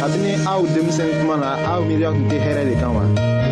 Kabini 0.00 0.32
aw 0.46 0.62
denmisɛn 0.74 1.10
kuma 1.20 1.36
na 1.36 1.50
aw 1.70 1.80
miiriya 1.82 2.10
tun 2.12 2.28
tɛ 2.30 2.36
hɛrɛ 2.44 2.62
de 2.68 2.74
kan 2.80 2.92
wa. 2.96 3.04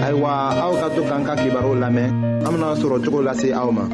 ayiwa 0.05 0.33
aw 0.63 0.73
ka 0.81 0.89
to 0.95 1.03
k'an 1.09 1.23
ka 1.27 1.35
kibaru 1.37 1.73
lamɛn. 1.83 2.09
An 2.45 2.51
bena 2.53 2.75
sɔrɔ 2.81 2.97
cogo 3.05 3.21
lase 3.27 3.49
aw 3.53 3.71
ma. 3.71 3.85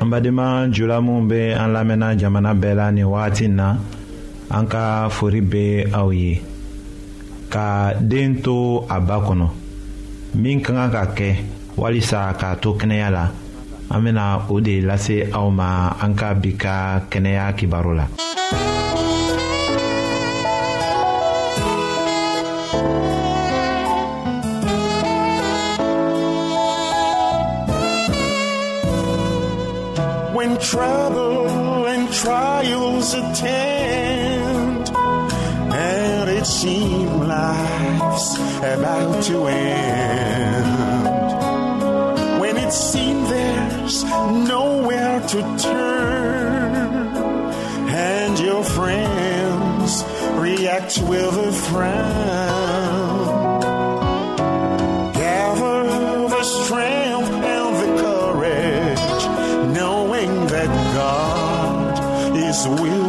an 0.00 0.08
badenma 0.10 0.46
jula 0.70 1.00
minw 1.00 1.28
be 1.28 1.40
an 1.52 1.68
lamɛnna 1.74 2.16
jamana 2.20 2.54
bɛɛ 2.54 2.74
la 2.76 2.90
nin 2.90 3.06
wagati 3.06 3.48
na. 3.48 3.76
An 4.50 4.66
ka 4.66 5.08
fori 5.08 5.40
be 5.40 5.84
aw 5.92 6.10
ye. 6.10 6.40
Ka 7.50 7.94
den 8.00 8.42
to 8.42 8.84
a 8.88 9.00
ba 9.00 9.16
kɔnɔ. 9.26 9.48
Min 10.34 10.60
ka 10.60 10.72
kan 10.72 10.90
ka 10.90 11.02
kɛ 11.18 11.28
walisa 11.76 12.32
k'a 12.38 12.60
to 12.60 12.74
kɛnɛya 12.74 13.10
la 13.10 13.24
an 13.90 14.04
bena 14.04 14.46
o 14.48 14.60
de 14.60 14.80
lase 14.80 15.16
aw 15.32 15.48
ma 15.50 15.70
an 16.04 16.12
ka 16.20 16.28
bi 16.42 16.52
ka 16.62 16.76
kɛnɛya 17.10 17.46
kibaru 17.58 17.92
la 17.98 18.06
When 30.36 30.58
trouble 30.58 31.86
and 31.86 32.06
trials 32.12 33.14
attend, 33.14 34.90
and 35.72 36.28
it 36.28 36.44
seems 36.44 37.10
life's 37.32 38.28
about 38.74 39.22
to 39.28 39.46
end. 39.46 40.70
When 42.40 42.56
it 42.56 42.72
seems 42.72 43.30
there's 43.84 44.02
nowhere 44.02 45.20
to 45.20 45.58
turn, 45.58 46.74
and 47.90 48.38
your 48.38 48.64
friends 48.64 50.02
react 50.36 51.02
with 51.02 51.36
a 51.36 51.52
frown. 51.52 53.26
Gather 55.12 56.28
the 56.28 56.44
strength 56.44 57.30
and 57.30 57.76
the 57.82 58.02
courage, 58.02 59.76
knowing 59.76 60.46
that 60.46 60.70
God 60.94 62.36
is 62.38 62.66
willing 62.66 63.03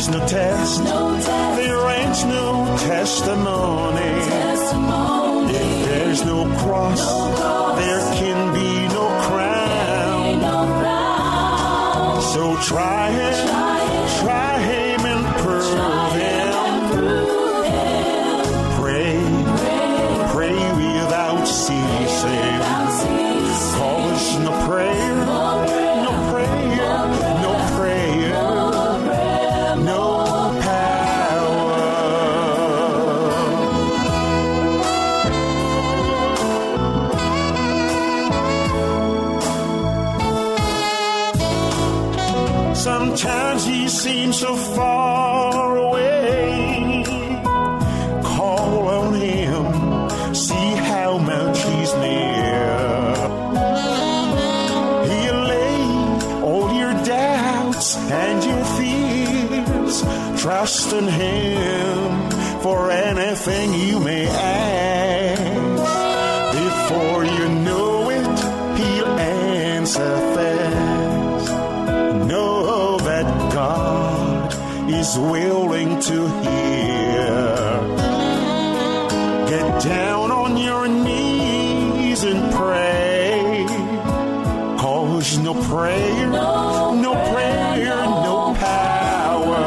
there's 0.00 0.16
no 0.16 0.26
test, 0.26 0.82
there 1.56 1.90
ain't 1.90 2.26
no 2.26 2.74
testimony. 2.78 4.00
If 5.52 5.84
there's 5.88 6.24
no 6.24 6.46
cross, 6.60 7.04
there 7.78 8.00
can 8.14 8.54
be 8.54 8.88
no 8.94 9.08
crown. 9.28 10.40
So 12.32 12.56
try 12.62 13.10
it, 13.10 13.49
Sometimes 43.10 43.66
he 43.66 43.88
seems 43.88 44.38
so 44.38 44.54
far 44.54 45.76
away. 45.76 47.02
Call 48.22 48.86
on 48.86 49.14
him, 49.14 49.64
see 50.32 50.70
how 50.92 51.18
much 51.18 51.58
he's 51.58 51.92
near. 51.94 53.14
He'll 55.10 55.42
lay 55.54 55.82
all 56.40 56.72
your 56.72 56.94
doubts 57.04 57.96
and 57.96 58.44
your 58.44 58.64
fears. 58.78 60.02
Trust 60.40 60.92
in 60.92 61.08
him 61.08 62.30
for 62.60 62.92
anything 62.92 63.74
you 63.74 63.99
is 75.10 75.18
willing 75.18 76.00
to 76.00 76.18
hear. 76.42 77.30
Get 79.50 79.66
down 79.82 80.30
on 80.30 80.56
your 80.56 80.86
knees 80.86 82.22
and 82.22 82.42
pray. 82.52 83.66
Cause 84.78 85.38
no 85.38 85.54
prayer, 85.68 86.26
no 87.06 87.12
prayer, 87.32 87.98
no 88.26 88.36
power. 88.64 89.66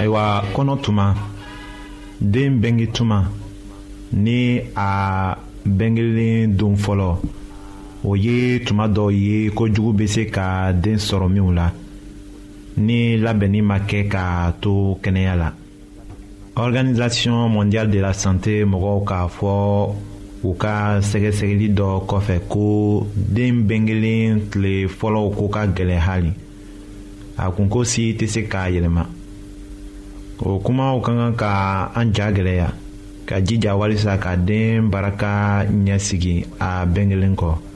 ayiwa 0.00 0.24
kɔnɔ 0.54 0.74
tuma 0.84 1.06
den 2.32 2.52
bɛnge 2.62 2.86
tuma 2.96 3.18
ni 4.12 4.38
a 4.74 5.36
bɛngelen 5.78 6.56
don 6.56 6.74
fɔlɔ 6.84 7.39
o 8.02 8.16
ye 8.16 8.60
tuma 8.64 8.88
dɔw 8.88 9.10
ye 9.12 9.50
kojugu 9.50 9.92
bɛ 9.92 10.06
se 10.06 10.24
ka 10.26 10.72
den 10.72 10.96
sɔrɔ 10.96 11.28
minw 11.28 11.52
la. 11.52 11.72
Ni 12.76 13.18
labɛnni 13.18 13.62
ma 13.62 13.78
kɛ 13.80 14.08
k'a 14.08 14.54
to 14.60 14.98
kɛnɛya 15.02 15.36
la. 15.36 15.52
Organisation 16.56 17.48
mondiale 17.48 17.90
de 17.90 18.00
la 18.00 18.12
santé 18.12 18.64
mɔgɔw 18.64 19.04
k'a 19.04 19.28
fɔ 19.28 19.94
u 20.42 20.54
ka 20.54 21.00
sɛgɛsɛgɛli 21.00 21.68
dɔ 21.74 22.06
kɔfɛ 22.06 22.40
ko 22.48 23.06
den 23.14 23.66
bɛnkelen 23.66 24.48
tile 24.50 24.88
fɔlɔw 24.88 25.34
ko 25.36 25.48
ka 25.48 25.66
gɛlɛn 25.66 25.98
hali. 25.98 26.32
A 27.36 27.50
kunko 27.50 27.84
si 27.84 28.14
tɛ 28.14 28.26
se 28.26 28.40
k'a 28.48 28.70
yɛlɛma. 28.70 29.06
O 30.42 30.58
kumaw 30.58 31.00
ka 31.02 31.12
kan 31.12 31.34
ka 31.34 31.92
an 31.94 32.14
ja 32.14 32.32
gɛlɛya. 32.32 32.72
Ka 33.26 33.40
jija 33.40 33.76
walisa 33.76 34.16
ka 34.18 34.36
den 34.36 34.88
baraka 34.88 35.66
ɲɛsigi 35.68 36.46
a 36.58 36.86
bɛnkelen 36.86 37.36
kɔ 37.36 37.69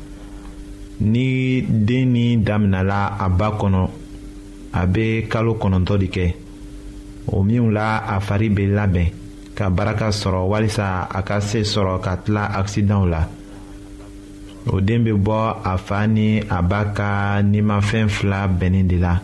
ni 1.01 1.63
den 1.63 2.13
ni 2.13 2.37
daminala 2.37 3.17
a 3.19 3.29
ba 3.29 3.51
kɔnɔ 3.59 3.89
a 4.73 4.87
bɛ 4.87 5.29
kalo 5.29 5.55
kɔnɔntɔ 5.55 5.99
de 5.99 6.07
kɛ. 6.07 6.35
O 7.33 7.43
minw 7.43 7.71
la 7.71 8.05
a 8.07 8.21
fari 8.21 8.51
bɛ 8.51 8.65
labɛn 8.75 9.09
ka 9.55 9.71
baraka 9.71 10.09
sɔrɔ 10.11 10.49
walisa 10.49 11.09
a 11.11 11.23
ka 11.23 11.41
se 11.41 11.61
sɔrɔ 11.63 12.01
ka 12.01 12.17
tila 12.17 12.51
akisidanw 12.59 13.07
la. 13.09 13.29
O 14.73 14.81
den 14.81 15.05
bɛ 15.05 15.13
bɔ 15.13 15.57
a 15.65 15.77
fa 15.79 16.07
ni 16.07 16.41
a 16.41 16.63
ba 16.63 16.93
ka 16.95 17.41
nimafɛn 17.43 18.09
fila 18.09 18.49
bɛnnen 18.49 18.87
de 18.87 18.99
la. 18.99 19.21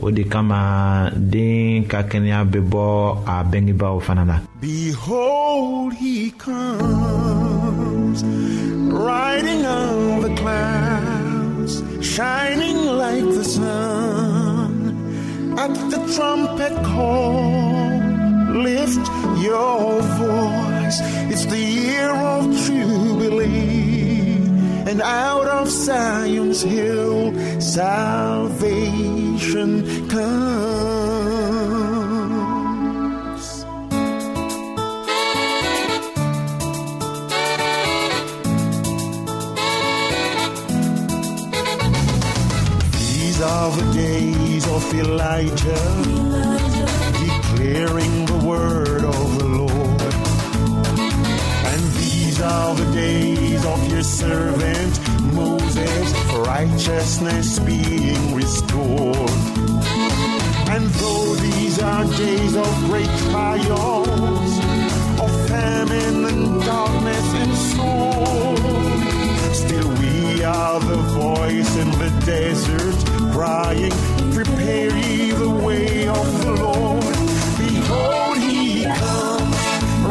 O 0.00 0.10
de 0.10 0.24
kama 0.24 1.10
den 1.16 1.84
ka 1.86 2.02
kɛnɛya 2.02 2.44
bɛ 2.44 2.60
bɔ 2.60 2.84
a 3.26 3.44
bengebaaw 3.44 4.00
fana 4.00 4.24
la. 4.24 4.36
Behold, 4.60 5.94
he 5.94 6.30
comes, 6.38 8.22
riding 8.92 9.64
on 9.64 10.20
the 10.20 10.34
clouds, 10.36 11.82
shining 12.04 12.76
like 12.76 13.24
the 13.24 13.44
sun. 13.44 14.70
At 15.58 15.74
the 15.90 16.00
trumpet 16.14 16.74
call, 16.84 17.50
lift 18.52 19.06
your 19.42 20.00
voice. 20.02 21.00
It's 21.32 21.46
the 21.46 21.58
year 21.58 22.10
of 22.10 22.52
jubilee, 22.66 24.36
and 24.88 25.00
out 25.00 25.46
of 25.46 25.68
Zion's 25.70 26.62
hill, 26.62 27.32
salvation 27.60 28.48
comes. 30.08 31.21
Are 43.62 43.70
the 43.70 43.92
days 43.92 44.66
of 44.66 44.92
Elijah, 44.92 45.84
declaring 47.22 48.26
the 48.26 48.40
word 48.44 49.04
of 49.04 49.38
the 49.38 49.46
Lord. 49.46 50.02
And 51.70 51.82
these 51.92 52.40
are 52.42 52.74
the 52.74 52.90
days 52.92 53.64
of 53.64 53.88
your 53.88 54.02
servant 54.02 54.98
Moses, 55.32 56.12
righteousness 56.44 57.60
being 57.60 58.34
restored. 58.34 59.30
And 60.74 60.84
though 60.98 61.34
these 61.36 61.80
are 61.80 62.04
days 62.16 62.56
of 62.56 62.84
great 62.90 63.14
trials, 63.30 64.52
of 65.22 65.30
famine 65.48 66.24
and 66.24 66.64
darkness 66.64 67.28
and 67.42 67.54
sword, 67.70 68.58
still 69.54 69.88
we 70.00 70.42
are 70.42 70.80
the 70.80 70.96
voice 71.14 71.76
in 71.76 71.90
the 71.92 72.10
desert 72.26 73.21
crying, 73.32 73.92
Prepare 74.32 74.94
ye 74.96 75.32
the 75.32 75.48
way 75.48 76.06
of 76.06 76.26
the 76.42 76.52
Lord. 76.62 77.16
Behold, 77.58 78.36
he 78.38 78.84
comes, 78.84 79.56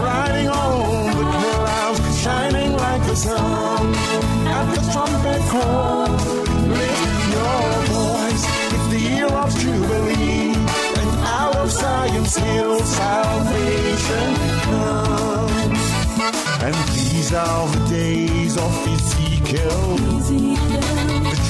riding 0.06 0.50
on 0.50 1.06
the 1.18 1.26
clouds, 1.38 2.22
shining 2.22 2.74
like 2.74 3.04
the 3.06 3.16
sun. 3.16 3.94
At 4.58 4.66
the 4.74 4.82
trumpet 4.92 5.42
call, 5.54 6.10
lift 6.78 7.22
your 7.36 7.66
voice. 7.94 8.44
It's 8.74 8.88
the 8.94 9.02
year 9.10 9.32
of 9.44 9.50
Jubilee, 9.62 10.54
and 11.00 11.12
out 11.38 11.56
of 11.58 11.72
Zion's 11.72 12.36
hill 12.36 12.80
salvation 12.80 14.30
comes. 14.68 15.82
And 16.66 16.76
these 16.96 17.34
are 17.34 17.68
the 17.76 17.84
days 17.90 18.58
of 18.58 18.72
Ezekiel, 18.88 19.98
the 20.30 21.01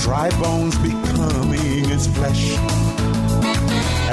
dry 0.01 0.30
bones 0.42 0.75
becoming 0.80 1.86
his 1.88 2.07
flesh. 2.07 2.57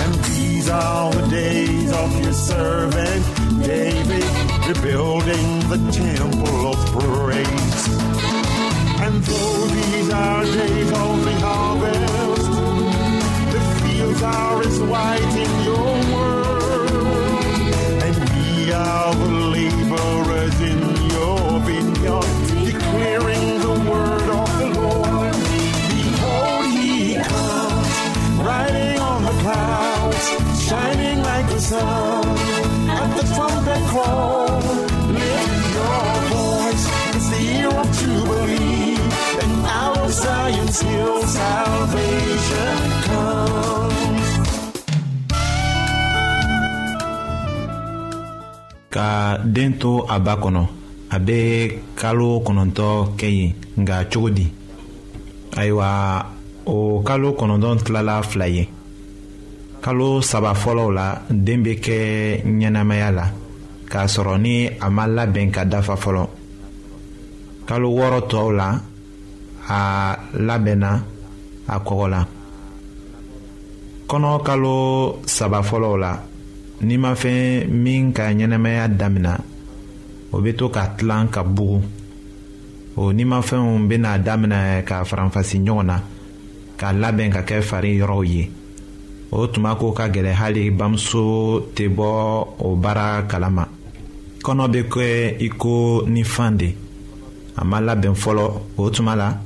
And 0.00 0.14
these 0.26 0.68
are 0.68 1.10
the 1.12 1.26
days 1.28 1.90
of 1.92 2.22
your 2.22 2.32
servant 2.32 3.24
David, 3.62 4.24
rebuilding 4.68 5.48
the 5.72 5.80
temple 5.90 6.72
of 6.72 6.78
praise. 6.92 7.88
And 9.00 9.14
though 9.22 9.66
these 9.66 10.10
are 10.10 10.44
days 10.44 10.92
of 10.92 11.24
the 11.24 11.34
harvest, 11.40 12.50
the 13.52 13.60
fields 13.80 14.22
are 14.22 14.60
as 14.60 14.80
white 14.82 15.36
in 15.44 15.67
the. 31.70 32.48
Trumpet 33.34 33.82
call, 33.92 34.46
lift 35.14 35.64
your 35.76 36.10
voice. 36.32 36.84
It's 37.14 37.28
the 37.30 37.40
year 37.44 37.68
of 37.68 37.88
Jubilee, 37.98 38.96
and 39.42 39.54
of 40.02 40.10
Zion's 40.10 40.80
hill 40.80 41.22
salvation 41.22 42.78
comes. 43.06 44.28
ka 48.90 49.38
den 49.44 49.78
to 49.78 49.90
a 50.08 50.18
ba 50.18 50.34
kɔnɔ 50.42 50.62
a 51.14 51.18
bɛ 51.26 51.38
kalo 51.94 52.40
kɛ 53.18 53.28
yen 53.38 53.52
cogo 54.10 54.30
di 54.30 54.46
ayiwa 55.58 55.88
o 56.66 57.02
kalo 57.06 57.32
kɔnɔntɔn 57.38 57.78
tilala 57.84 58.22
fila 58.22 58.46
ye 58.48 58.64
kalo 59.80 60.20
saba 60.22 60.54
fɔlɔw 60.54 60.90
la 60.92 61.22
den 61.30 61.62
bɛ 61.62 61.74
kɛ 61.84 61.96
ɲɛnamaya 62.44 63.10
la. 63.10 63.24
K'a 63.88 64.06
sɔrɔ 64.06 64.38
ni 64.38 64.68
a 64.80 64.90
ma 64.90 65.06
labɛn 65.06 65.50
ka 65.50 65.64
dafa 65.64 65.94
fɔlɔ. 65.96 66.28
Kalo 67.66 67.88
wɔɔrɔ 67.90 68.20
tɔw 68.28 68.52
la 68.56 68.80
a 69.68 70.18
labɛnna 70.34 70.90
a 71.68 71.78
kɔgɔla. 71.80 72.26
Kɔnɔ 74.08 74.42
kalo 74.44 75.20
saba 75.26 75.62
fɔlɔw 75.62 75.98
la 75.98 76.22
n'i 76.80 76.96
ma 76.96 77.14
fɛn 77.14 77.68
min 77.68 78.12
ka 78.12 78.32
ɲɛnɛmaya 78.32 78.88
damina 78.88 79.38
o 80.32 80.40
bɛ 80.40 80.56
to 80.56 80.68
ka 80.68 80.94
tilan 80.96 81.28
ka 81.30 81.42
bugu. 81.42 81.82
O 82.96 83.12
n'i 83.12 83.24
ma 83.24 83.40
fɛnw 83.40 83.86
bɛna 83.88 84.18
daminɛ 84.18 84.82
ka 84.84 85.04
faranfasi 85.04 85.58
ɲɔgɔn 85.58 85.86
na 85.86 86.02
k'a 86.76 86.92
labɛn 86.92 87.30
ka 87.30 87.42
kɛ 87.42 87.62
fari 87.62 87.96
yɔrɔw 87.98 88.24
ye 88.26 88.50
o 89.30 89.46
tuma 89.46 89.76
ko 89.76 89.92
ka 89.92 90.08
gɛlɛ 90.08 90.32
hali 90.32 90.70
bamuso 90.70 91.60
tɛ 91.74 91.88
bɔ 91.88 92.08
o 92.58 92.76
baara 92.76 93.22
kalama. 93.28 93.68
Kɔnɔ 94.42 94.64
bɛ 94.72 94.80
kɛ 94.92 95.36
i 95.40 95.48
ko 95.48 96.04
ni 96.06 96.22
fan 96.24 96.56
de. 96.56 96.74
A 97.56 97.64
ma 97.64 97.80
labɛn 97.80 98.14
fɔlɔ. 98.14 98.46
O 98.78 98.90
tuma 98.90 99.16
la 99.16 99.36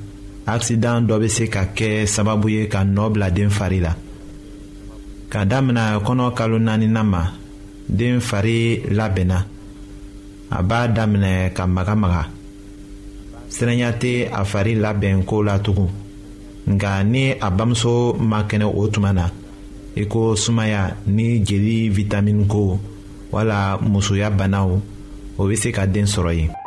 akisidan 0.45 1.05
dɔ 1.07 1.19
bɛ 1.19 1.27
se 1.27 1.47
ka 1.47 1.65
kɛ 1.75 2.05
sababu 2.05 2.49
ye 2.49 2.67
ka 2.67 2.83
nɔ 2.83 3.11
bila 3.13 3.29
den 3.29 3.49
fari 3.49 3.79
la. 3.79 3.95
Ka 5.29 5.45
damina 5.45 5.99
kɔnɔ 5.99 6.33
kalo 6.33 6.59
naaninan 6.59 7.07
ma 7.07 7.23
den 7.89 8.19
fari 8.21 8.83
labɛnna. 8.89 9.45
A 10.51 10.61
b'a 10.63 10.87
daminɛ 10.87 11.53
ka 11.53 11.65
magamaga 11.67 12.27
siranya 13.49 13.91
tɛ 13.91 14.29
a 14.31 14.45
fari 14.45 14.75
labɛn 14.75 15.25
ko 15.25 15.43
la 15.43 15.59
tugun. 15.59 15.89
Nka 16.67 17.03
ni 17.03 17.31
a 17.31 17.49
bamuso 17.51 18.15
ma 18.17 18.43
kɛnɛ 18.43 18.63
o 18.63 18.87
tuma 18.87 19.11
na 19.11 19.29
i 19.95 20.05
ko 20.05 20.35
sumaya 20.35 20.95
ni 21.05 21.39
jeli 21.39 21.89
vitamini 21.89 22.45
ko 22.47 22.79
wala 23.31 23.77
musoya 23.81 24.29
banaw 24.29 24.69
o 25.37 25.41
bɛ 25.47 25.55
se 25.55 25.69
ka 25.71 25.85
den 25.85 26.05
sɔrɔ 26.05 26.31
yen. 26.33 26.62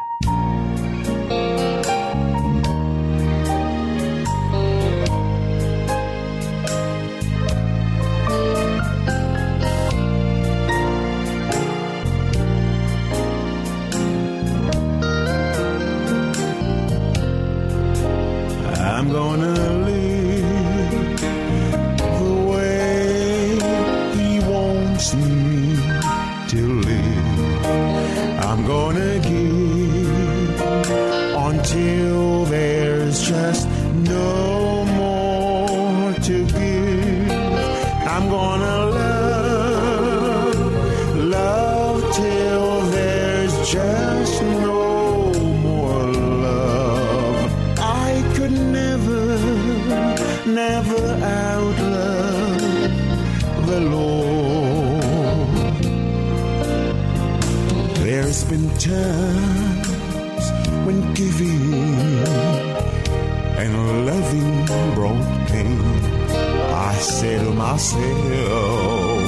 Myself, 67.77 69.21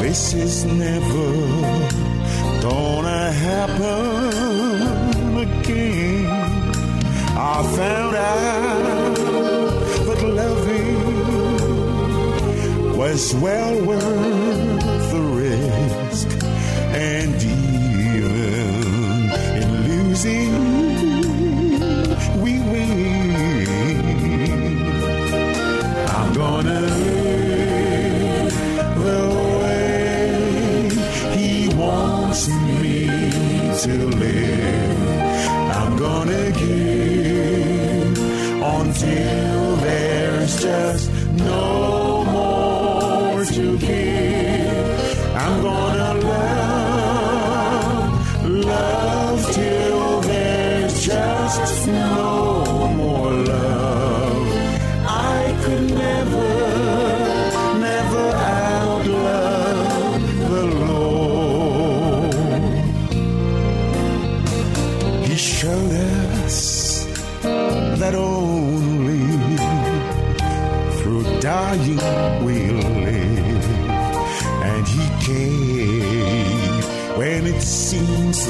this 0.00 0.32
is 0.32 0.64
never 0.64 1.30
gonna 2.62 3.32
happen 3.32 4.30
again. 5.38 6.26
I 7.36 7.62
found 7.78 8.14
out 8.14 9.16
that 10.06 10.20
loving 10.40 11.02
was 12.96 13.34
well 13.34 13.74
worth 13.84 14.80
the 15.12 15.22
risk, 15.42 16.28
and 17.10 17.34
even 17.42 19.32
in 19.60 19.68
losing, 19.88 20.83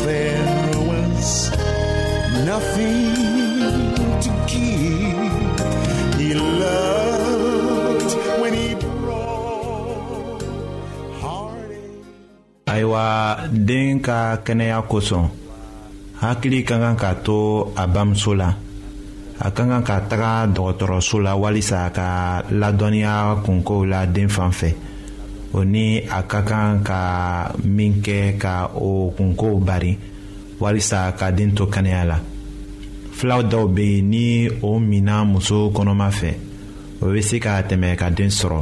there 0.03 0.75
was 0.91 1.51
nothing 2.45 3.15
to 4.25 4.31
give. 4.51 5.59
He 6.19 6.35
loved 6.35 8.11
when 8.41 8.53
he 8.55 8.75
brought 8.75 10.43
heartache. 11.23 12.03
ayiwa 12.67 13.05
den 13.53 14.01
ka 14.01 14.43
kɛnɛya 14.45 14.83
hakili 16.21 16.65
ka 16.65 16.79
kan 16.79 16.97
ka 16.97 17.15
to 17.27 17.73
a 17.77 17.87
bamuso 17.87 18.33
la 18.35 18.51
a 19.41 19.51
ka 19.51 19.63
kan 19.67 19.83
ka 19.83 20.01
taga 20.09 20.47
dɔgɔtɔrɔso 20.55 21.23
la 21.23 21.37
walisa 21.37 21.91
ka 21.93 22.43
ladɔnniya 22.51 23.43
kunkow 23.45 23.85
la 23.85 24.07
den 24.07 24.29
fan 24.29 24.51
fɛ 24.51 24.71
o 25.54 25.64
ni 25.64 26.02
a 26.18 26.20
ka 26.30 26.40
kan 26.42 26.82
ka 26.82 27.00
min 27.64 28.02
kɛ 28.04 28.38
ka 28.42 28.54
o 28.75 29.12
kunkow 29.16 29.56
bari 29.68 29.92
walisa 30.61 31.12
ka 31.18 31.30
den 31.30 31.54
to 31.54 31.64
kɛnɛya 31.66 32.04
la 32.11 32.18
filaw 33.16 33.40
dɔw 33.42 33.66
bɛ 33.75 33.82
yen 33.94 34.11
ni 34.11 34.49
o 34.62 34.78
mina 34.78 35.25
muso 35.25 35.70
kɔnɔma 35.75 36.08
fɛ 36.11 36.30
o 37.02 37.06
bɛ 37.12 37.20
se 37.23 37.38
ka 37.38 37.62
tɛmɛ 37.68 37.96
ka 37.96 38.11
den 38.11 38.30
sɔrɔ 38.38 38.61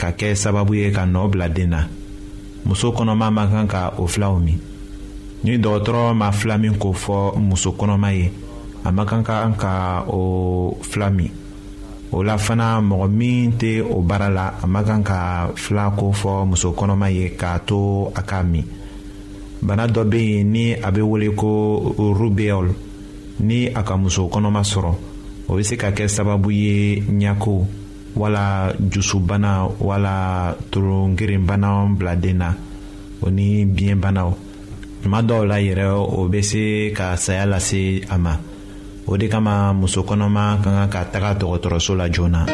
ka 0.00 0.08
kɛ 0.18 0.34
sababu 0.34 0.74
ye 0.74 0.90
ka 0.92 1.04
nɔ 1.06 1.30
bila 1.30 1.48
den 1.48 1.70
na. 1.70 1.82
Muso 2.66 2.90
kɔnɔma 2.90 3.30
man 3.30 3.48
kan 3.48 3.66
ka 3.68 3.94
o 3.96 4.06
filaw 4.08 4.38
min 4.38 4.58
ni 5.44 5.56
dɔgɔtɔrɔ 5.56 6.14
ma 6.14 6.32
fila 6.32 6.58
min 6.58 6.74
ko 6.74 6.92
fɔ 6.92 7.38
muso 7.38 7.70
kɔnɔma 7.70 8.10
ye 8.12 8.32
a 8.84 8.90
man 8.90 9.06
kan 9.06 9.22
ka 9.54 10.04
o 10.08 10.76
fila 10.82 11.08
min 11.10 11.30
o 12.12 12.22
la 12.22 12.38
fana 12.38 12.80
mɔgɔ 12.80 13.08
min 13.08 13.52
tɛ 13.58 13.82
o 13.82 14.00
baara 14.02 14.28
la 14.28 14.54
a 14.62 14.66
man 14.66 14.84
kan 14.84 15.02
ka 15.02 15.50
fila 15.54 15.90
ko 15.96 16.12
fɔ 16.12 16.46
muso 16.46 16.72
kɔnɔma 16.72 17.10
ye 17.10 17.36
k'a 17.36 17.60
to 17.66 18.10
a 18.14 18.22
k'a 18.22 18.42
min. 18.42 18.64
Bana 19.62 19.86
dɔ 19.86 20.04
bɛ 20.04 20.18
yen 20.18 20.50
ni 20.52 20.74
a 20.74 20.90
bɛ 20.90 21.02
wele 21.02 21.34
ko 21.34 21.94
rubeol 21.98 22.68
ni 23.40 23.66
a 23.68 23.82
ka 23.82 23.96
muso 23.96 24.28
kɔnɔma 24.28 24.62
sɔrɔ 24.62 24.92
o 25.48 25.54
bɛ 25.56 25.62
se 25.62 25.76
ka 25.76 25.90
kɛ 25.90 26.08
sababu 26.08 26.50
ye 26.50 27.02
ɲako 27.02 27.66
wala 28.16 28.72
jusubana 28.80 29.68
wala 29.80 30.56
tolongerenbanaw 30.70 31.88
bila 31.98 32.16
den 32.16 32.38
na 32.38 32.54
o 33.22 33.30
ni 33.30 33.64
biyɛnbanaw 33.64 34.30
tuma 35.02 35.22
dɔw 35.22 35.44
la 35.46 35.56
yɛrɛ 35.60 35.86
o 35.92 36.28
bɛ 36.28 36.42
se 36.42 36.92
ka 36.94 37.16
saya 37.16 37.46
lase 37.46 38.00
a 38.08 38.18
ma 38.18 38.36
o 39.06 39.16
de 39.16 39.28
kama 39.28 39.72
muso 39.72 40.02
kɔnɔma 40.02 40.60
ka 40.62 40.70
kan 40.70 40.88
ka 40.90 41.04
taga 41.12 41.34
dɔgɔtɔrɔso 41.34 41.94
la 41.96 42.08
joona. 42.08 42.46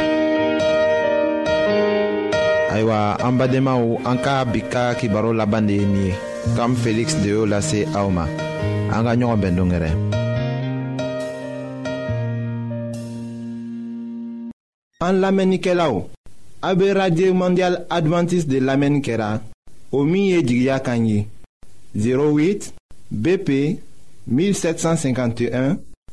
ayiwa 2.72 3.16
an 3.20 3.36
badenmaw 3.38 4.00
an 4.04 4.18
ka 4.24 4.44
bi 4.44 4.60
ka 4.60 4.94
kibaro 4.94 5.32
laban 5.32 5.66
de 5.66 5.74
ye 5.74 5.86
nin 5.86 6.06
ye. 6.06 6.14
Kam 6.56 6.74
feliksi 6.74 7.22
de 7.22 7.28
y'o 7.28 7.46
lase 7.46 7.84
aw 7.94 8.08
ma. 8.10 8.24
An 8.92 9.04
ka 9.04 9.12
ɲɔgɔn 9.14 9.40
bɛn 9.42 9.56
dongɛrɛ. 9.56 9.90
An 15.00 15.14
lamɛnnikɛlaw 15.20 15.94
a 16.62 16.74
be 16.74 16.92
radio 16.92 17.34
mondial 17.34 17.86
adventiste 17.90 18.48
de 18.48 18.60
lamɛnni 18.60 19.00
kɛra. 19.02 19.40
O 19.92 20.04
min 20.04 20.30
ye 20.32 20.42
jigiya 20.42 20.80
kan 20.82 21.06
ye. 21.06 21.26
08 21.94 22.72
bp 23.10 23.78
1751 24.26 25.91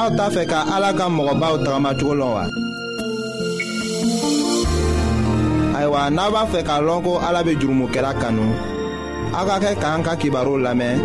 aw 0.00 0.08
t'a 0.16 0.26
fɛ 0.34 0.42
ka 0.50 0.58
ala 0.74 0.90
ka 0.98 1.06
mɔgɔbaw 1.16 1.54
tagamacogo 1.64 2.14
lɔn 2.20 2.32
wa 2.36 2.44
ayiwa 5.76 6.00
n'a 6.14 6.24
b'a 6.32 6.42
fɛ 6.52 6.60
k'a 6.68 6.76
lɔn 6.86 7.02
ko 7.04 7.12
ala 7.26 7.40
be 7.46 7.52
jurumokɛla 7.60 8.12
kanu. 8.20 8.46
Aw 9.36 9.44
ka 9.48 9.56
kɛ 9.64 9.70
k'an 9.82 10.02
ka 10.06 10.12
kibaru 10.20 10.54
lamɛn 10.64 10.96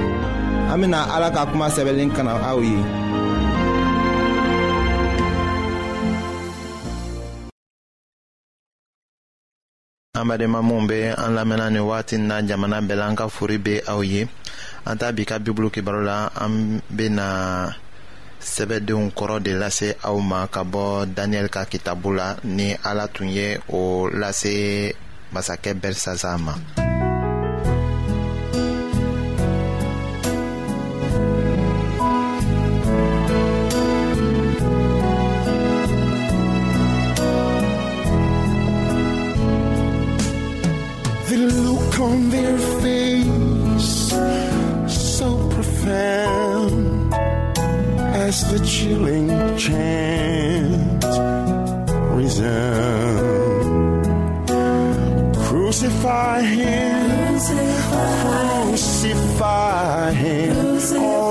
an 0.71 0.77
bena 0.81 0.99
ala 1.13 1.27
ka 1.35 1.45
kuma 1.51 1.67
sɛbɛnlen 1.75 2.13
kana 2.15 2.33
aw 2.49 2.59
ye 2.61 2.77
an 10.15 10.25
badenma 10.29 10.61
minw 10.61 10.87
be 10.87 10.99
an 11.23 11.31
lamɛnna 11.35 11.67
ni 11.73 11.79
wagati 11.79 12.17
na 12.17 12.41
jamana 12.41 12.79
bɛɛ 12.81 12.95
la 12.95 13.05
an 13.07 13.15
ka 13.15 13.27
fori 13.27 13.57
be 13.57 13.81
aw 13.87 14.01
ye 14.01 14.27
an 14.85 14.97
ta 14.97 15.11
bi 15.11 15.25
ka 15.25 15.39
bibulu 15.39 15.69
kibaru 15.69 16.01
la 16.05 16.29
an 16.39 16.79
bena 16.89 17.75
sɛbɛdenw 18.43 19.11
kɔrɔ 19.17 19.39
de 19.45 19.51
lase 19.61 19.95
aw 20.03 20.17
ma 20.19 20.47
ka 20.47 20.63
bɔ 20.63 21.05
daniyɛli 21.15 21.49
ka 21.49 21.65
la 22.17 22.35
ni 22.43 22.75
ala 22.83 23.07
tun 23.07 23.29
ye 23.29 23.57
o 23.69 24.09
lase 24.09 24.93
masakɛ 25.33 25.71
their 42.29 42.57
face. 42.81 43.12
As 48.33 48.41
the 48.51 48.59
chilling 48.65 49.29
chant. 49.57 51.03
Resound. 52.17 53.25
Crucify 55.45 56.41
him, 56.41 57.09
crucify. 58.59 59.63
Him, 60.13 60.55
although 60.97 61.22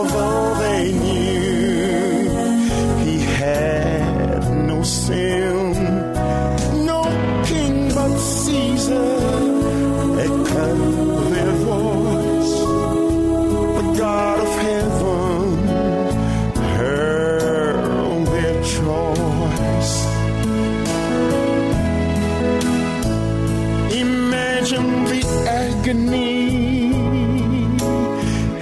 agony 25.92 26.94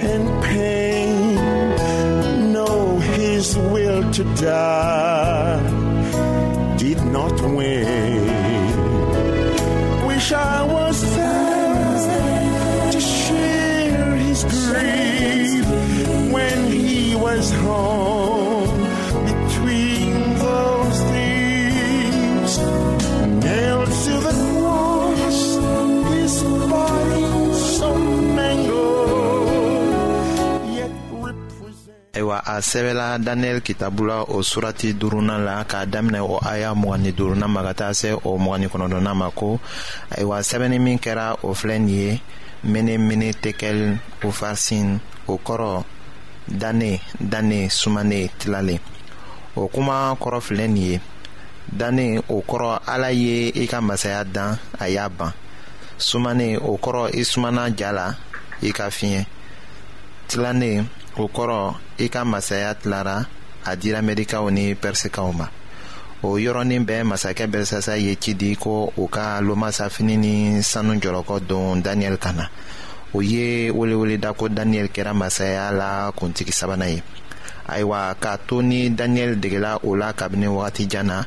and 0.09 0.43
pain. 0.43 1.37
Know 2.51 2.99
his 2.99 3.57
will 3.57 4.11
to 4.11 4.23
die 4.35 5.59
did 6.77 7.01
not 7.05 7.39
win. 7.41 8.27
Wish 10.07 10.31
I 10.33 10.63
was 10.63 11.15
there 11.15 12.91
to 12.91 12.99
share 12.99 14.15
his 14.15 14.43
grief 14.43 15.65
when 16.33 16.71
he 16.71 17.15
was 17.15 17.51
home 17.51 18.40
ayiwa 32.21 32.45
a 32.45 32.61
sɛbɛla 32.61 33.17
daniyɛli 33.17 33.61
kitabu 33.61 34.05
la 34.05 34.21
o 34.21 34.41
surati 34.43 34.93
durunan 34.93 35.43
la 35.43 35.63
k'a 35.65 35.85
daminɛ 35.85 36.19
o 36.21 36.37
aya 36.37 36.73
mugani 36.75 37.11
durunan 37.11 37.49
ma 37.49 37.63
ka 37.63 37.73
taa 37.73 37.93
se 37.93 38.13
o 38.13 38.37
mugani 38.37 38.67
kɔnɔdɔnan 38.67 39.15
ma 39.17 39.31
ko. 39.31 39.59
Ayiwa 40.11 40.41
sɛbɛnni 40.41 40.79
min 40.79 40.99
kɛra 40.99 41.37
o 41.41 41.53
filɛ 41.53 41.79
nin 41.79 41.89
ye 41.89 42.21
mene 42.63 42.97
mene 42.97 43.33
tekɛl 43.33 43.97
ufarsin 44.23 44.99
o 45.27 45.37
kɔrɔ 45.37 45.83
dane 46.47 47.01
dane 47.19 47.69
sumane 47.69 48.29
tilalen 48.37 48.79
o 49.55 49.67
kuma 49.67 50.15
kɔrɔ 50.15 50.41
filɛ 50.41 50.67
nin 50.67 50.77
ye 50.77 51.01
dane 51.67 52.21
o 52.29 52.43
kɔrɔ 52.47 52.81
ala 52.85 53.11
ye 53.11 53.51
i 53.55 53.65
ka 53.65 53.81
masaya 53.81 54.23
dan 54.23 54.59
a 54.79 54.87
y'a 54.87 55.09
ban. 55.09 55.33
Sumane 55.97 56.57
o 56.57 56.77
kɔrɔ 56.77 57.15
i 57.15 57.23
sumana 57.23 57.69
ja 57.75 57.91
la 57.91 58.13
i 58.61 58.71
ka 58.71 58.89
fiɲɛ. 58.89 59.25
Tilannen 60.27 60.87
o 61.17 61.27
kɔrɔ 61.27 61.75
i 61.99 62.07
ka 62.09 62.23
masaya 62.23 62.73
tilara 62.73 63.25
a 63.65 63.75
dira 63.75 64.01
mɛdikaw 64.01 64.49
ni 64.51 64.73
pɛrisikaw 64.75 65.31
ma. 65.33 65.47
O 66.23 66.37
yɔrɔnin 66.37 66.85
bɛɛ 66.85 67.03
masakɛ 67.03 67.47
bɛlisasa 67.47 67.97
ye 67.97 68.15
ci 68.15 68.33
di 68.33 68.55
ko 68.55 68.93
u 68.95 69.07
ka 69.07 69.41
lomasafini 69.41 70.17
ni 70.17 70.61
sanu 70.63 70.93
jɔlɔkɔ 70.95 71.47
don 71.47 71.81
daniyɛli 71.81 72.17
ka 72.17 72.31
na 72.31 72.47
o 73.13 73.21
ye 73.21 73.69
weleweleda 73.71 74.33
ko 74.33 74.47
daniyɛli 74.47 74.89
kɛra 74.89 75.13
masaya 75.13 75.71
la 75.71 76.11
kuntigi 76.11 76.51
sabanan 76.51 76.89
ye. 76.89 77.03
Ayiwa 77.67 78.15
k'a 78.19 78.37
to 78.47 78.61
ni 78.61 78.89
daniyɛli 78.89 79.35
degela 79.35 79.79
o 79.83 79.95
la 79.95 80.13
kabini 80.13 80.47
wagatijan 80.47 81.07
na 81.07 81.25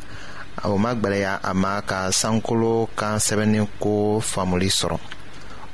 o 0.65 0.79
ma 0.79 0.95
gwɛlɛya 0.95 1.41
a 1.43 1.53
ma 1.55 1.83
ka 1.83 2.11
sankolo 2.11 2.89
kan 2.97 3.19
sɛbɛnni 3.19 3.67
ko 3.79 4.21
faamuli 4.21 4.69
sɔrɔ 4.69 4.99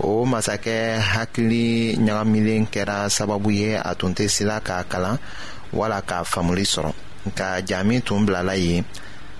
o 0.02 0.24
masakɛ 0.24 0.98
hakili 0.98 1.96
ɲagamilen 1.96 2.66
kɛra 2.72 3.10
sababu 3.10 3.50
ye 3.50 3.76
a 3.76 3.94
tun 3.94 4.12
tɛ 4.14 4.28
sila 4.28 4.60
k'a 4.60 4.84
kalan 4.88 5.18
wala 5.72 6.00
k'a 6.02 6.24
faamuli 6.24 6.64
sɔrɔ. 6.64 6.92
Nka 7.26 7.46
jaami 7.68 8.00
tun 8.02 8.24
bilala 8.26 8.56
yen 8.56 8.84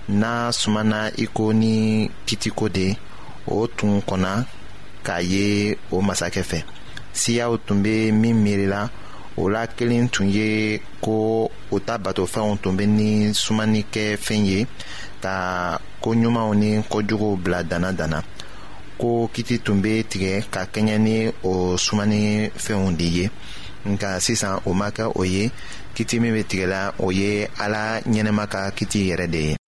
n'a 0.09 0.51
sumana 0.51 1.09
i 1.17 1.25
ko 1.33 1.51
ni 1.53 2.09
kitiko 2.27 2.69
de 2.69 2.95
o 3.47 3.67
tun 3.67 4.01
kɔnna 4.01 4.45
k'a 5.03 5.21
ye 5.21 5.77
o 5.91 6.01
masakɛ 6.01 6.41
fɛ. 6.43 6.63
Siyaw 7.13 7.57
tun 7.65 7.81
bɛ 7.83 8.11
min 8.11 8.35
miirila 8.43 8.89
o 9.37 9.49
la 9.49 9.65
kelen 9.67 10.09
tun 10.09 10.29
ye 10.29 10.79
ko 11.01 11.49
o 11.71 11.79
ta 11.79 11.97
batofɛnw 11.97 12.57
tun 12.61 12.77
bɛ 12.77 12.85
ni 12.85 13.33
sumani 13.33 13.85
kɛ 13.91 14.17
fɛn 14.17 14.45
ye 14.45 14.67
ka 15.21 15.79
koɲumanw 16.01 16.53
ni 16.55 16.83
kojuguw 16.89 17.35
bila 17.37 17.63
dana 17.63 17.91
dana 17.91 18.23
ko 19.01 19.09
kiti 19.33 19.55
tun 19.65 19.81
be 19.83 19.91
tigɛ 20.11 20.31
ka 20.53 20.61
kɛɲɛ 20.73 20.95
ni 21.05 21.15
o 21.49 21.53
sumani 21.85 22.21
fɛnw 22.65 22.97
de 22.99 23.07
ye. 23.17 23.25
Nka 23.91 24.09
sisan 24.25 24.61
o 24.67 24.73
ma 24.79 24.87
kɛ 24.97 25.03
o 25.19 25.21
ye 25.23 25.43
kiti 25.95 26.15
min 26.19 26.33
be 26.35 26.41
tigɛla 26.49 26.93
o 27.05 27.07
ye 27.19 27.47
ala 27.63 27.81
ɲɛnɛma 28.11 28.43
ka 28.53 28.61
kiti 28.77 28.99
yɛrɛ 29.09 29.27
de 29.33 29.41
ye 29.47 29.60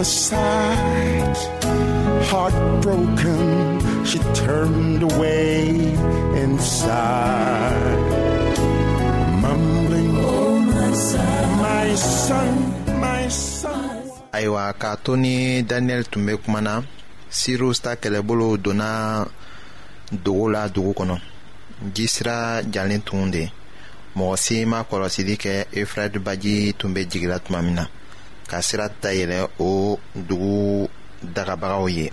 the 0.00 0.06
sight. 0.06 1.38
Heartbroken, 2.30 4.06
she 4.06 4.18
turned 4.32 5.02
away 5.02 5.76
sighed, 6.58 8.08
mumbling, 9.42 10.12
Oh, 10.16 10.58
my 10.58 10.92
son, 10.92 11.46
my 11.66 11.94
son, 11.94 12.54
my 13.00 13.28
son. 13.28 14.00
ayiwa 14.32 14.72
k'a 14.80 14.96
to 15.04 15.16
ni 15.16 15.62
daniyɛli 15.68 16.04
tun 16.10 16.22
bɛ 16.26 16.32
kuma 16.42 16.60
na. 16.60 16.74
Sirus 17.38 17.78
ta 17.84 17.92
kɛlɛbolo 18.02 18.56
donna 18.64 18.90
dogo 20.24 20.48
la 20.54 20.68
dugu 20.68 20.92
jisira 21.94 22.62
jalen 22.72 23.02
tun 23.04 23.30
de. 23.30 23.44
Mɔgɔ 24.16 24.36
si 24.44 24.64
ma 24.64 24.78
kɔlɔsili 24.88 25.34
kɛ 25.36 25.52
efrad 25.80 26.12
baji 26.24 26.72
tun 26.78 26.94
bɛ 26.94 27.00
jigila 27.10 27.38
tuma 27.44 27.60
min 27.62 27.74
na 27.74 27.84
ka 28.50 28.58
sira 28.62 28.90
dayɛlɛ 29.02 29.38
o 29.60 29.98
dugu 30.14 30.88
dagabagaw 31.22 31.86
ye. 31.88 32.12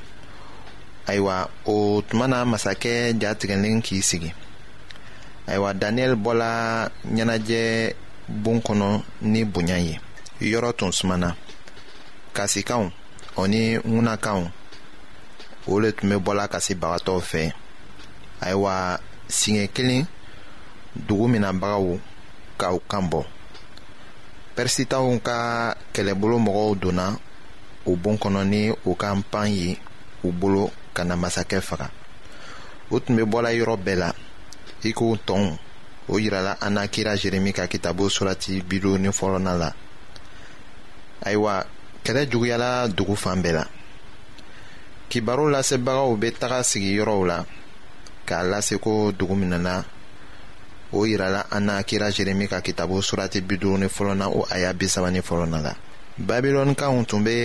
Ayiwa 1.07 1.49
o 1.65 2.01
tuma 2.07 2.27
na 2.27 2.45
masakɛ 2.45 3.17
jatigɛlen 3.19 3.81
k'i 3.81 4.01
sigi. 4.01 4.31
Ayiwa 5.47 5.73
daniyɛli 5.73 6.15
bɔla 6.15 6.49
ɲɛnajɛ 7.15 7.93
bon 8.27 8.61
kɔnɔ 8.61 9.03
ni 9.21 9.43
bonya 9.43 9.77
ye. 9.79 9.99
Yɔrɔ 10.41 10.75
tun 10.77 10.91
sumana. 10.91 11.35
Kasikanw 12.33 12.91
o 13.35 13.47
ni 13.47 13.77
ŋunakanw 13.77 14.51
o 15.67 15.79
le 15.79 15.91
tun 15.91 16.09
bɛ 16.09 16.17
bɔla 16.25 16.47
kasibagatɔw 16.47 17.19
fɛ. 17.21 17.51
Ayiwa 18.41 18.99
siɲɛ 19.27 19.67
kelen 19.73 20.05
dugu 20.95 21.27
minɛbagaw 21.27 21.99
k'aw 22.59 22.79
kan 22.87 23.09
bɔ. 23.09 23.25
Pɛrisitaw 24.55 25.19
ka 25.21 25.76
kɛlɛbolo 25.97 26.37
mɔgɔw 26.37 26.75
donna 26.77 27.17
o 27.87 27.95
bon 27.95 28.17
kɔnɔ 28.17 28.43
ni 28.45 28.69
o 28.85 28.93
ka 28.93 29.15
pan 29.31 29.49
ye 29.49 29.77
u 30.23 30.31
bolo 30.31 30.69
ka 30.93 31.03
na 31.03 31.15
masakɛ 31.15 31.59
faga 31.61 31.89
o 32.91 32.99
tun 32.99 33.15
be 33.15 33.23
bɔla 33.23 33.49
yɔrɔ 33.57 33.75
bɛɛ 33.77 33.95
la 33.97 34.13
i 34.83 34.89
e 34.89 34.93
k'o 34.93 35.17
tɔnw 35.25 35.57
o 36.09 36.19
yirala 36.19 36.57
an 36.61 36.73
na 36.73 36.87
kira 36.87 37.17
jeremi 37.17 37.51
ka 37.51 37.65
kitabu 37.67 38.09
surati 38.09 38.61
bido 38.61 38.97
ni 38.97 39.09
fɔlɔna 39.09 39.57
la. 39.57 39.73
Ayiwa 41.25 41.65
kɛlɛ 42.03 42.29
juguyala 42.29 42.87
dugu 42.87 43.15
fan 43.15 43.41
bɛɛ 43.41 43.51
la 43.53 43.65
kibaru 45.09 45.49
lasebagaw 45.49 46.15
be 46.15 46.31
taga 46.31 46.61
sigiyɔrɔw 46.63 47.25
la 47.25 47.45
k'a 48.25 48.43
lase 48.43 48.77
ko 48.79 49.11
dugu 49.11 49.35
minɛna 49.35 49.83
o 50.93 51.05
yirala 51.05 51.47
an 51.49 51.65
na 51.65 51.83
kira 51.83 52.11
jeremi 52.11 52.47
ka 52.47 52.61
kitabu 52.61 53.01
surati 53.01 53.41
biduruni 53.41 53.87
fɔlɔna 53.87 54.27
o 54.29 54.45
aya 54.51 54.73
bisaba 54.73 55.09
ni 55.11 55.21
fɔlɔna 55.21 55.61
la. 55.61 55.75
babilɔnikaw 56.17 57.05
tun 57.05 57.23
bɛ 57.23 57.35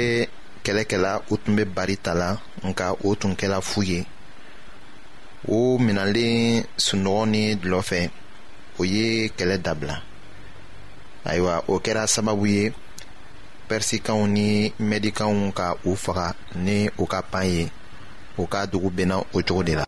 kɛlɛkɛla 0.64 1.10
kɛ 1.18 1.32
u 1.32 1.36
tun 1.36 1.56
bɛ 1.56 1.64
bari 1.74 1.96
ta 1.96 2.14
la 2.14 2.38
nka 2.64 2.96
o 3.04 3.14
tun 3.14 3.34
kɛla 3.34 3.60
fu 3.60 3.82
ye 3.82 4.06
o 5.48 5.78
minɛlen 5.78 6.64
sunɔgɔ 6.76 7.28
ni 7.28 7.54
dulɔ 7.56 7.80
fɛ 7.82 8.10
o 8.78 8.84
ye 8.84 9.28
kɛlɛ 9.36 9.56
dabila 9.62 9.96
ayiwa 11.24 11.64
o 11.68 11.78
kɛra 11.78 12.06
sababu 12.06 12.46
ye 12.46 12.72
pɛrisikanw 13.68 14.26
ni 14.26 14.72
mɛdikanw 14.80 15.52
ka 15.52 15.76
u 15.84 15.94
faga 15.96 16.34
ni 16.54 16.88
u 16.98 17.04
ka 17.06 17.22
pan 17.22 17.46
ye 17.46 17.70
u 18.38 18.46
ka 18.46 18.66
dugu 18.66 18.90
benna 18.90 19.16
o 19.18 19.42
cogo 19.42 19.62
de 19.62 19.74
la. 19.74 19.84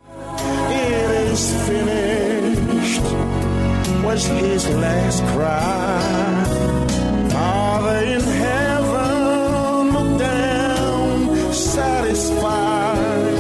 Was 4.04 4.26
his 4.26 4.68
last 4.68 5.22
cry. 5.32 6.53
Satisfied. 12.14 13.38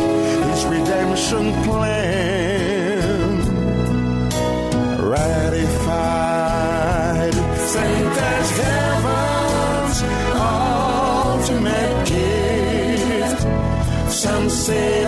His 0.50 0.64
redemption 0.66 1.52
plan 1.62 3.38
ratified. 5.00 6.14
Sent 7.72 8.16
as 8.34 8.50
heaven's 8.62 9.98
ultimate 11.54 12.06
gift 12.06 13.40
some 14.12 14.50
say 14.50 15.03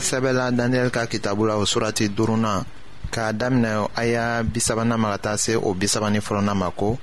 sɛbɛla 0.00 0.50
daniyɛli 0.50 0.90
ka 0.90 1.06
kitabu 1.06 1.46
la 1.46 1.56
o 1.56 1.64
surati 1.64 2.08
duurunan 2.08 2.64
k'a 3.10 3.32
daminɛ 3.32 3.90
a 3.94 4.04
y'a 4.04 4.42
bisabanan 4.42 4.98
ma 4.98 5.10
ka 5.12 5.18
taa 5.18 5.36
se 5.36 5.54
o 5.56 5.74
bisabani 5.74 6.20
fɔlɔnan 6.20 6.56
ma 6.56 6.70
ko 6.70 6.98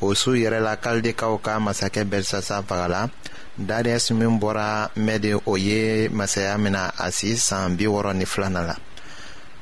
o 0.00 0.14
su 0.14 0.32
yɛrɛ 0.32 0.60
la 0.60 0.76
kalidekaw 0.76 1.38
ka 1.42 1.60
masakɛ 1.60 2.04
belisasa 2.04 2.62
fagala. 2.62 3.10
Dariyɛsi 3.58 4.14
min 4.14 4.38
bɔra 4.40 4.90
mɛdi 4.96 5.34
o 5.44 5.56
ye 5.56 6.08
masaya 6.08 6.56
mina 6.56 6.92
a 6.98 7.10
si 7.12 7.36
saan 7.36 7.76
bi 7.76 7.84
wɔrɔ 7.84 8.16
ni 8.16 8.24
filanan 8.24 8.66
la. 8.66 8.76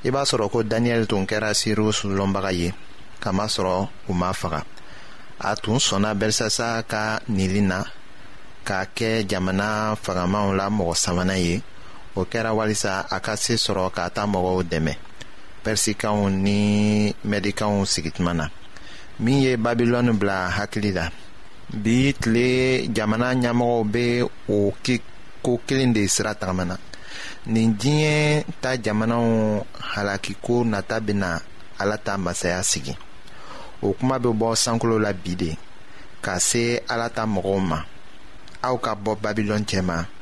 I 0.05 0.11
b'a 0.11 0.23
sɔrɔ 0.23 0.51
ko 0.51 0.62
daniyɛli 0.62 1.07
tun 1.07 1.27
kɛra 1.27 1.55
sirius 1.55 2.05
lɔnbaga 2.05 2.53
ye 2.53 2.73
kamasɔrɔ 3.21 3.88
u 4.09 4.12
ma 4.12 4.33
faga. 4.33 4.62
A 5.41 5.57
tun 5.57 5.79
sɔnna 5.79 6.14
belsasa 6.14 6.83
ka 6.87 7.19
nili 7.29 7.61
na 7.61 7.83
k'a 8.64 8.87
kɛ 8.95 9.27
jamana 9.27 9.97
fagamaw 9.97 10.55
la 10.55 10.71
mɔgɔ 10.71 10.95
sabanan 10.95 11.38
ye 11.38 11.62
o 12.18 12.24
kɛra 12.24 12.50
walisa 12.59 13.07
a 13.09 13.20
ka 13.20 13.37
se 13.37 13.54
sɔrɔ 13.64 13.85
ka 13.96 14.02
taa 14.14 14.26
mɔgɔw 14.33 14.59
dɛmɛ. 14.70 14.92
Pɛrisikanw 15.62 16.20
ni 16.44 16.59
mɛdikanw 17.31 17.85
sigituma 17.92 18.33
na. 18.35 18.46
Min 19.20 19.42
ye 19.42 19.57
babilɔni 19.57 20.12
bila 20.18 20.50
hakili 20.57 20.92
la. 20.92 21.11
Bi 21.83 22.14
tile 22.20 22.88
jamana 22.96 23.35
ɲɛmɔgɔw 23.35 23.85
be 23.92 24.22
o 24.48 24.74
ko 25.42 25.61
kelen 25.66 25.92
de 25.92 26.09
sira 26.09 26.35
tagamana 26.35 26.76
nin 27.46 27.76
diɲɛ 27.78 28.44
ta 28.61 28.76
jamanaw 28.76 29.64
halakiko 29.94 30.64
nata 30.64 31.00
bena 31.00 31.40
ala 31.78 31.96
ta 31.98 32.16
masaya 32.18 32.62
sigi. 32.62 32.96
O 33.83 33.92
kuma 33.92 34.18
be 34.18 34.28
bɔ 34.28 34.57
sankolo 34.57 34.98
la 34.98 35.12
bi 35.12 35.35
de. 35.37 35.57
Ka 36.20 36.38
se 36.40 36.83
ala 36.88 37.09
ta 37.11 37.26
mɔgɔw 37.26 37.61
ma. 37.61 37.85
Aw 38.62 38.76
ka 38.78 38.94
bɔ 38.94 39.16
babilɔn 39.22 39.64
cɛma 39.64 40.17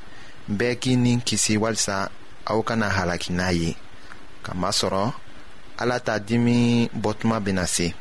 bɛɛ 0.49 0.79
k'i 0.79 0.97
ni 0.97 1.21
kisi 1.21 1.57
walisa 1.57 2.11
aw 2.47 2.63
kana 2.63 2.89
halaki 2.89 3.33
n'a 3.33 3.53
ye 3.53 3.77
kamasɔrɔ 4.45 5.13
ala 5.79 6.01
ta 6.01 6.19
dimi 6.19 6.89
bɔtuma 6.95 7.41
bena 7.41 7.67
se 7.67 7.95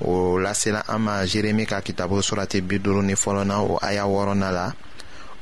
o 0.00 0.36
lasela 0.38 0.84
an 0.88 0.98
ma 1.00 1.24
jeremi 1.24 1.64
ka 1.66 1.80
kitabu 1.80 2.20
surati 2.22 2.60
biduru 2.60 3.02
ni 3.02 3.14
fɔlɔna 3.14 3.56
o 3.64 3.78
aya 3.80 4.04
wɔrɔna 4.04 4.52
la. 4.52 4.72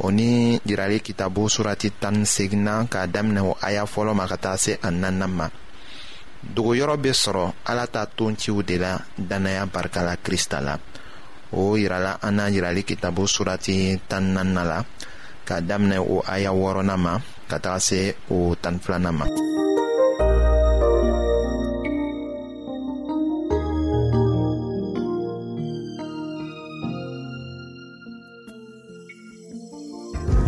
O 0.00 0.10
ni 0.10 0.60
jirali 0.66 1.00
kitabu 1.00 1.48
surati 1.48 1.90
tani 1.90 2.26
segina 2.26 2.86
k'a 2.86 3.06
daminɛ 3.06 3.40
o 3.42 3.56
aya 3.60 3.84
fɔlɔ 3.84 4.14
ma 4.14 4.26
ka 4.26 4.36
taa 4.36 4.56
se 4.56 4.78
a 4.82 4.90
nanan 4.90 5.30
ma. 5.30 5.50
Dogoyɔrɔ 6.44 6.96
be 7.00 7.10
sɔrɔ 7.10 7.52
ala 7.66 7.86
ta 7.86 8.06
tonciw 8.06 8.62
de 8.62 8.78
la 8.78 9.00
dannaya 9.18 9.66
barika 9.66 10.02
la 10.02 10.16
krista 10.16 10.60
la. 10.60 10.78
O 11.52 11.76
yirala 11.76 12.18
an 12.22 12.36
na 12.36 12.48
yirali 12.48 12.84
kitabu 12.84 13.26
surati 13.26 14.00
tan 14.08 14.34
nanna 14.34 14.64
la 14.64 14.84
k'a 15.46 15.60
daminɛ 15.60 15.98
o 16.00 16.16
aya 16.34 16.50
wɔɔrɔnan 16.52 17.00
ma 17.04 17.12
ka 17.48 17.56
taga 17.64 17.80
se 17.80 17.98
o 18.30 18.54
tani 18.62 18.78
filanan 18.82 19.14
ma. 19.18 19.26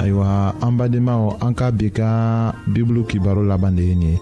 ayiwa 0.01 0.55
an 0.65 0.73
badenmaw 0.79 1.23
an 1.45 1.53
ka 1.59 1.71
bi 1.79 1.91
ka 1.91 2.09
bibulu 2.73 3.03
kibaro 3.11 3.43
laban 3.43 3.75
de 3.77 3.83
ye 3.83 3.95
nin 3.95 4.13
ye 4.15 4.17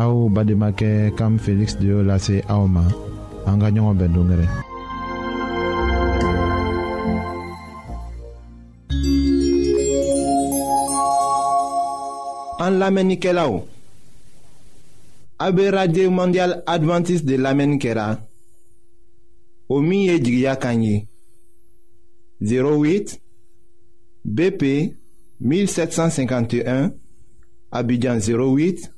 aw 0.00 0.14
bademakɛ 0.34 1.12
kam 1.18 1.42
feliksi 1.42 1.76
de 1.80 1.86
y'o 1.90 2.00
lase 2.08 2.36
aw 2.48 2.62
ma 2.66 2.84
an 3.48 3.60
ka 3.60 3.68
ɲɔgɔn 3.74 3.98
bɛn 3.98 4.12
dongɛrɛ. 4.14 4.71
an 12.64 12.72
lamɛnnikɛlaw 12.80 13.52
a 15.44 15.46
be 15.54 15.70
radio 15.70 16.10
mondial 16.10 16.52
advantiste 16.66 17.26
de 17.26 17.36
lamɛnni 17.36 17.78
kɛra 17.82 18.06
o 19.68 19.80
min 19.80 20.06
ye 20.08 20.14
jigiya 20.24 20.56
kan 20.62 20.82
ye 20.82 20.96
08 22.40 23.18
bp 24.24 24.62
1751 25.40 26.92
abidjan 27.72 28.18
08 28.20 28.90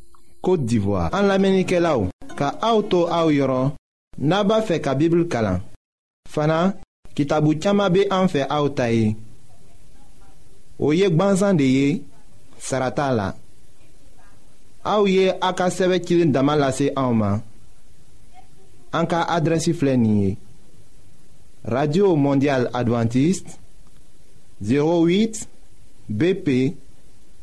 côte 0.42 0.64
d'ivoire. 0.64 1.10
An 1.14 1.28
lamɛnnikɛlaw 1.28 2.00
ka 2.38 2.48
aw 2.60 2.82
to 2.90 2.98
aw 3.18 3.28
yɔrɔ 3.30 3.72
n'a 4.18 4.44
b'a 4.44 4.60
fɛ 4.66 4.80
ka 4.80 4.94
bibulu 4.94 5.24
kalan. 5.32 5.58
Fana 6.28 6.74
kitabu 7.14 7.50
caaman 7.62 7.92
be 7.92 8.00
an 8.10 8.26
fɛ 8.32 8.46
aw 8.56 8.68
ta 8.68 8.86
ye 8.90 9.16
o 10.78 10.92
ye 10.92 11.08
gwansan 11.08 11.56
de 11.56 11.64
ye 11.76 12.02
sara 12.58 12.90
t'a 12.90 13.12
la. 13.18 13.43
Aw 14.84 15.06
ye 15.06 15.32
a 15.40 15.52
ka 15.52 15.66
sɛbɛ 15.70 15.96
cilen 16.06 16.32
dama 16.32 16.56
lase 16.56 16.92
ma 16.96 17.40
an 18.92 19.06
ka 19.06 19.26
radio 21.64 22.16
mondial 22.16 22.68
adventiste 22.72 23.58
08 24.60 25.48
bp 26.08 26.74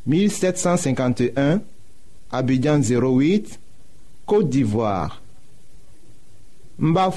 1751 0.08 1.62
abidjan 2.32 2.82
08 2.82 3.60
côte 4.26 4.50
d'ivoire. 4.50 5.22
N 6.80 6.94
b'a 6.94 7.12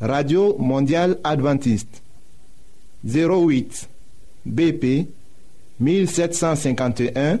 radio 0.00 0.56
mondial 0.58 1.18
adventiste 1.24 2.02
08 3.04 3.88
bp 4.46 5.06
1751 5.80 7.40